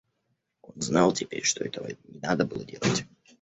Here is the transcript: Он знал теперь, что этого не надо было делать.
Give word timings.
Он 0.63 0.81
знал 0.81 1.11
теперь, 1.13 1.43
что 1.43 1.63
этого 1.63 1.87
не 2.07 2.19
надо 2.21 2.43
было 2.47 2.65
делать. 2.65 3.05